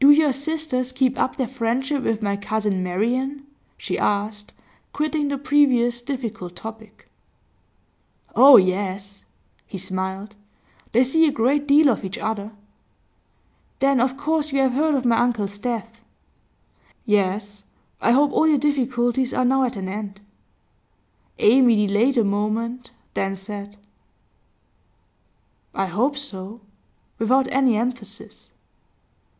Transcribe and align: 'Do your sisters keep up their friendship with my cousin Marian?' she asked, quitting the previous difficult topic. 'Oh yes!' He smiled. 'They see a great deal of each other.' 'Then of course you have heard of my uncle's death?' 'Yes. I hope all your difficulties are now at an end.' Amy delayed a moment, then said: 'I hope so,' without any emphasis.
'Do 0.00 0.10
your 0.10 0.32
sisters 0.32 0.90
keep 0.90 1.16
up 1.16 1.36
their 1.36 1.46
friendship 1.46 2.02
with 2.02 2.20
my 2.20 2.36
cousin 2.36 2.82
Marian?' 2.82 3.46
she 3.78 3.96
asked, 3.96 4.52
quitting 4.92 5.28
the 5.28 5.38
previous 5.38 6.02
difficult 6.02 6.56
topic. 6.56 7.08
'Oh 8.34 8.56
yes!' 8.56 9.24
He 9.64 9.78
smiled. 9.78 10.34
'They 10.90 11.04
see 11.04 11.28
a 11.28 11.30
great 11.30 11.68
deal 11.68 11.88
of 11.90 12.04
each 12.04 12.18
other.' 12.18 12.50
'Then 13.78 14.00
of 14.00 14.16
course 14.16 14.50
you 14.50 14.58
have 14.62 14.72
heard 14.72 14.96
of 14.96 15.04
my 15.04 15.16
uncle's 15.16 15.58
death?' 15.58 16.00
'Yes. 17.06 17.62
I 18.00 18.10
hope 18.10 18.32
all 18.32 18.48
your 18.48 18.58
difficulties 18.58 19.32
are 19.32 19.44
now 19.44 19.62
at 19.62 19.76
an 19.76 19.88
end.' 19.88 20.20
Amy 21.38 21.86
delayed 21.86 22.16
a 22.18 22.24
moment, 22.24 22.90
then 23.14 23.36
said: 23.36 23.76
'I 25.72 25.86
hope 25.86 26.16
so,' 26.16 26.60
without 27.20 27.46
any 27.52 27.76
emphasis. 27.76 28.50